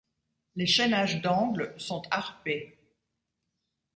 [0.55, 2.79] Les chaînages d'angle sont harpés.